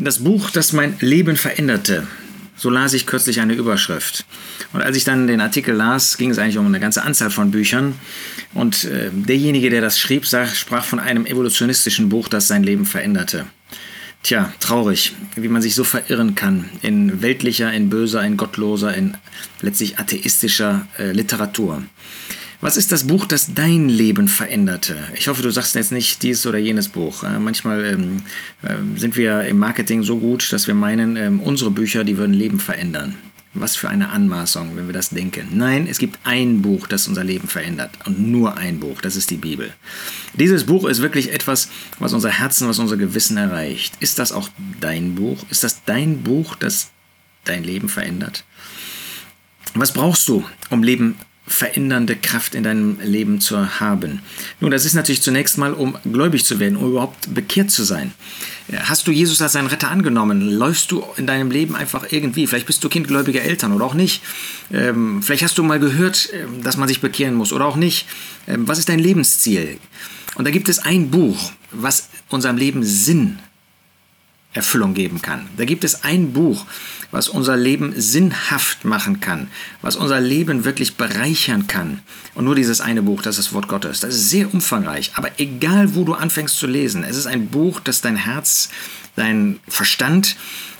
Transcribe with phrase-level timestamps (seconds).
[0.00, 2.06] Das Buch, das mein Leben veränderte.
[2.56, 4.24] So las ich kürzlich eine Überschrift.
[4.72, 7.50] Und als ich dann den Artikel las, ging es eigentlich um eine ganze Anzahl von
[7.50, 7.94] Büchern.
[8.54, 12.86] Und äh, derjenige, der das schrieb, sag, sprach von einem evolutionistischen Buch, das sein Leben
[12.86, 13.46] veränderte.
[14.22, 19.16] Tja, traurig, wie man sich so verirren kann in weltlicher, in böser, in gottloser, in
[19.62, 21.82] letztlich atheistischer äh, Literatur.
[22.60, 24.96] Was ist das Buch, das dein Leben veränderte?
[25.14, 27.22] Ich hoffe, du sagst jetzt nicht dies oder jenes Buch.
[27.22, 28.22] Äh, manchmal ähm,
[28.62, 32.34] äh, sind wir im Marketing so gut, dass wir meinen, ähm, unsere Bücher, die würden
[32.34, 33.14] Leben verändern.
[33.54, 35.50] Was für eine Anmaßung, wenn wir das denken.
[35.52, 37.92] Nein, es gibt ein Buch, das unser Leben verändert.
[38.06, 39.72] Und nur ein Buch, das ist die Bibel.
[40.34, 41.68] Dieses Buch ist wirklich etwas,
[42.00, 43.94] was unser Herzen, was unser Gewissen erreicht.
[44.00, 44.48] Ist das auch
[44.80, 45.44] dein Buch?
[45.48, 46.90] Ist das dein Buch, das
[47.44, 48.44] dein Leben verändert?
[49.74, 51.16] Was brauchst du, um Leben
[51.48, 54.20] verändernde Kraft in deinem Leben zu haben?
[54.60, 58.12] Nun, das ist natürlich zunächst mal, um gläubig zu werden, um überhaupt bekehrt zu sein.
[58.72, 60.40] Hast du Jesus als seinen Retter angenommen?
[60.42, 62.46] Läufst du in deinem Leben einfach irgendwie?
[62.46, 64.22] Vielleicht bist du Kind gläubiger Eltern oder auch nicht.
[64.70, 68.06] Ähm, vielleicht hast du mal gehört, ähm, dass man sich bekehren muss oder auch nicht.
[68.46, 69.78] Ähm, was ist dein Lebensziel?
[70.34, 73.38] Und da gibt es ein Buch, was unserem Leben Sinn
[74.54, 75.46] Erfüllung geben kann.
[75.56, 76.64] Da gibt es ein Buch,
[77.10, 79.48] was unser Leben sinnhaft machen kann,
[79.82, 82.00] was unser Leben wirklich bereichern kann.
[82.34, 84.00] Und nur dieses eine Buch, das ist das Wort Gottes.
[84.00, 87.80] Das ist sehr umfangreich, aber egal wo du anfängst zu lesen, es ist ein Buch,
[87.80, 88.70] das dein Herz,
[89.16, 90.36] dein Verstand,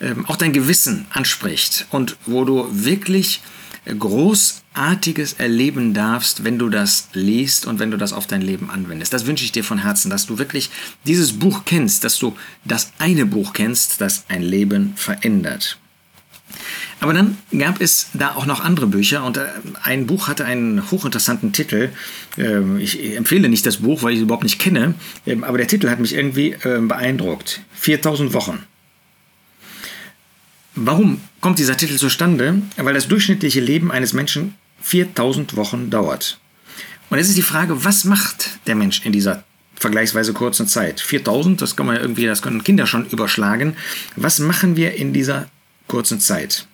[0.00, 3.40] ähm, auch dein Gewissen anspricht und wo du wirklich
[3.86, 9.12] Großartiges erleben darfst, wenn du das liest und wenn du das auf dein Leben anwendest.
[9.12, 10.70] Das wünsche ich dir von Herzen, dass du wirklich
[11.06, 15.78] dieses Buch kennst, dass du das eine Buch kennst, das ein Leben verändert.
[17.00, 19.46] Aber dann gab es da auch noch andere Bücher und äh,
[19.82, 21.90] ein Buch hatte einen hochinteressanten Titel.
[22.38, 24.94] Ähm, ich empfehle nicht das Buch, weil ich es überhaupt nicht kenne,
[25.26, 27.60] ähm, aber der Titel hat mich irgendwie ähm, beeindruckt.
[27.74, 28.64] 4000 Wochen.
[30.74, 32.62] Warum kommt dieser Titel zustande?
[32.76, 36.38] Weil das durchschnittliche Leben eines Menschen 4000 Wochen dauert.
[37.10, 39.44] Und jetzt ist die Frage, was macht der Mensch in dieser
[39.74, 41.00] vergleichsweise kurzen Zeit?
[41.00, 43.76] 4000, das kann man irgendwie, das können Kinder schon überschlagen.
[44.16, 45.48] Was machen wir in dieser
[45.88, 46.66] kurzen Zeit?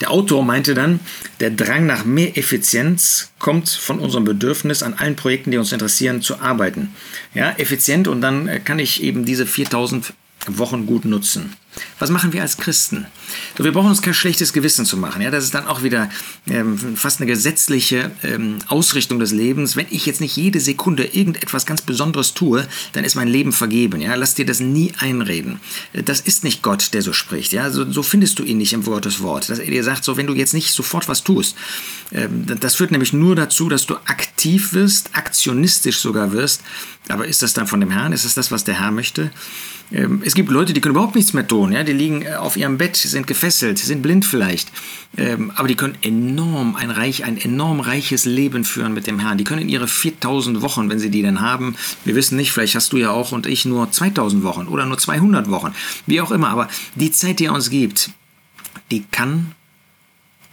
[0.00, 1.00] Der Autor meinte dann,
[1.40, 6.22] der Drang nach mehr Effizienz kommt von unserem Bedürfnis, an allen Projekten, die uns interessieren,
[6.22, 6.94] zu arbeiten.
[7.34, 10.12] Ja, effizient und dann kann ich eben diese 4000
[10.46, 11.52] Wochen gut nutzen.
[11.98, 13.06] Was machen wir als Christen?
[13.56, 15.22] So, wir brauchen uns kein schlechtes Gewissen zu machen.
[15.22, 16.10] Ja, das ist dann auch wieder
[16.46, 19.76] ähm, fast eine gesetzliche ähm, Ausrichtung des Lebens.
[19.76, 24.00] Wenn ich jetzt nicht jede Sekunde irgendetwas ganz Besonderes tue, dann ist mein Leben vergeben.
[24.00, 25.60] Ja, lass dir das nie einreden.
[25.92, 27.52] Das ist nicht Gott, der so spricht.
[27.52, 29.48] Ja, so, so findest du ihn nicht im Wort des Wort.
[29.48, 31.56] Dass er dir sagt, so wenn du jetzt nicht sofort was tust,
[32.12, 36.62] ähm, das führt nämlich nur dazu, dass du aktiv wirst, aktionistisch sogar wirst.
[37.08, 38.12] Aber ist das dann von dem Herrn?
[38.12, 39.30] Ist das das, was der Herr möchte?
[39.92, 41.61] Ähm, es gibt Leute, die können überhaupt nichts mehr tun.
[41.70, 41.84] Ja?
[41.84, 44.72] Die liegen äh, auf ihrem Bett, sind gefesselt, sind blind vielleicht.
[45.16, 49.38] Ähm, aber die können enorm ein reich, ein enorm reiches Leben führen mit dem Herrn.
[49.38, 52.92] Die können ihre 4000 Wochen, wenn sie die denn haben, wir wissen nicht, vielleicht hast
[52.92, 55.72] du ja auch und ich nur 2000 Wochen oder nur 200 Wochen,
[56.06, 56.48] wie auch immer.
[56.48, 58.10] Aber die Zeit, die er uns gibt,
[58.90, 59.52] die kann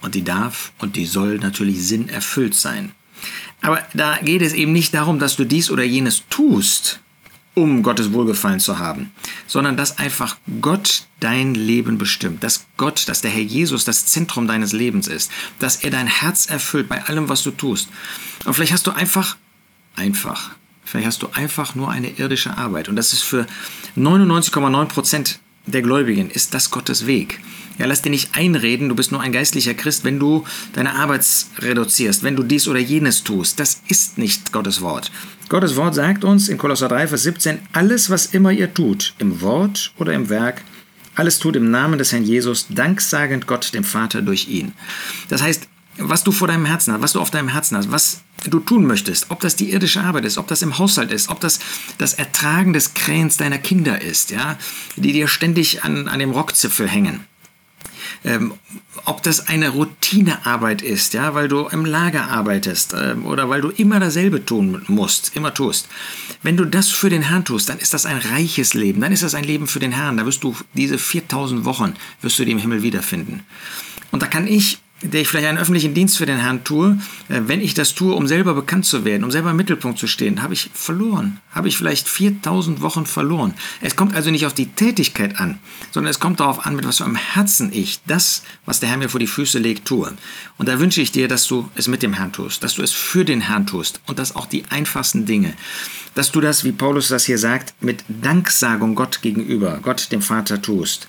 [0.02, 2.92] und die darf und die soll natürlich sinnerfüllt sein.
[3.62, 7.00] Aber da geht es eben nicht darum, dass du dies oder jenes tust,
[7.54, 9.12] um Gottes Wohlgefallen zu haben,
[9.46, 14.46] sondern dass einfach Gott dein Leben bestimmt, dass Gott, dass der Herr Jesus das Zentrum
[14.46, 17.88] deines Lebens ist, dass er dein Herz erfüllt bei allem, was du tust.
[18.44, 19.36] Und vielleicht hast du einfach,
[19.96, 20.52] einfach,
[20.84, 23.46] vielleicht hast du einfach nur eine irdische Arbeit und das ist für
[23.96, 27.40] 99,9 Prozent der Gläubigen ist das Gottes Weg.
[27.80, 31.26] Ja, lass dir nicht einreden, du bist nur ein geistlicher Christ, wenn du deine Arbeit
[31.60, 33.58] reduzierst, wenn du dies oder jenes tust.
[33.58, 35.10] Das ist nicht Gottes Wort.
[35.48, 39.40] Gottes Wort sagt uns in Kolosser 3, Vers 17, alles, was immer ihr tut, im
[39.40, 40.60] Wort oder im Werk,
[41.14, 44.72] alles tut im Namen des Herrn Jesus, danksagend Gott dem Vater durch ihn.
[45.30, 45.66] Das heißt,
[45.96, 48.84] was du vor deinem Herzen hast, was du auf deinem Herzen hast, was du tun
[48.84, 51.60] möchtest, ob das die irdische Arbeit ist, ob das im Haushalt ist, ob das
[51.96, 54.58] das Ertragen des Krähens deiner Kinder ist, ja,
[54.96, 57.24] die dir ständig an, an dem Rockzipfel hängen.
[58.24, 58.54] Ähm,
[59.04, 63.70] ob das eine Routinearbeit ist, ja, weil du im Lager arbeitest ähm, oder weil du
[63.70, 65.88] immer dasselbe tun musst, immer tust.
[66.42, 69.22] Wenn du das für den Herrn tust, dann ist das ein reiches Leben, dann ist
[69.22, 70.16] das ein Leben für den Herrn.
[70.16, 73.42] Da wirst du diese 4000 Wochen, wirst du die im Himmel wiederfinden.
[74.10, 76.98] Und da kann ich der ich vielleicht einen öffentlichen Dienst für den Herrn tue,
[77.28, 80.06] äh, wenn ich das tue, um selber bekannt zu werden, um selber im Mittelpunkt zu
[80.06, 81.40] stehen, habe ich verloren.
[81.52, 83.54] Habe ich vielleicht 4000 Wochen verloren.
[83.80, 85.58] Es kommt also nicht auf die Tätigkeit an,
[85.90, 88.98] sondern es kommt darauf an, mit was für einem Herzen ich das, was der Herr
[88.98, 90.12] mir vor die Füße legt, tue.
[90.58, 92.92] Und da wünsche ich dir, dass du es mit dem Herrn tust, dass du es
[92.92, 95.54] für den Herrn tust und dass auch die einfachsten Dinge,
[96.14, 100.60] dass du das, wie Paulus das hier sagt, mit Danksagung Gott gegenüber, Gott dem Vater
[100.60, 101.08] tust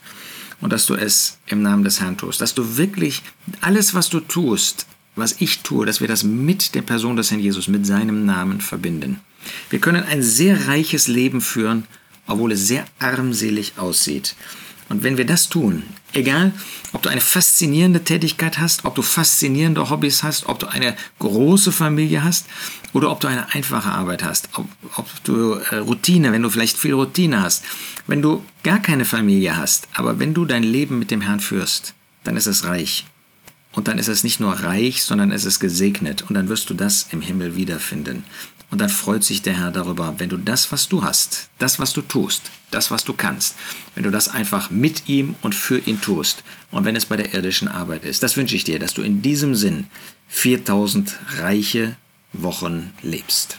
[0.62, 2.42] und dass du es im Namen des Herrn tust.
[2.42, 3.22] Dass du wirklich
[3.62, 4.86] alles, was du tust,
[5.16, 8.62] was ich tue, dass wir das mit der Person des Herrn Jesus, mit seinem Namen
[8.62, 9.19] verbinden.
[9.69, 11.86] Wir können ein sehr reiches Leben führen,
[12.28, 14.36] obwohl es sehr armselig aussieht.
[14.91, 16.51] Und wenn wir das tun, egal
[16.91, 21.71] ob du eine faszinierende Tätigkeit hast, ob du faszinierende Hobbys hast, ob du eine große
[21.71, 22.45] Familie hast
[22.91, 24.67] oder ob du eine einfache Arbeit hast, ob,
[24.97, 27.63] ob du äh, Routine, wenn du vielleicht viel Routine hast,
[28.05, 31.93] wenn du gar keine Familie hast, aber wenn du dein Leben mit dem Herrn führst,
[32.25, 33.05] dann ist es reich.
[33.71, 36.23] Und dann ist es nicht nur reich, sondern es ist gesegnet.
[36.23, 38.25] Und dann wirst du das im Himmel wiederfinden.
[38.71, 41.91] Und dann freut sich der Herr darüber, wenn du das, was du hast, das, was
[41.91, 43.56] du tust, das, was du kannst,
[43.95, 46.44] wenn du das einfach mit ihm und für ihn tust.
[46.71, 48.23] Und wenn es bei der irdischen Arbeit ist.
[48.23, 49.88] Das wünsche ich dir, dass du in diesem Sinn
[50.29, 51.97] 4000 reiche
[52.31, 53.57] Wochen lebst.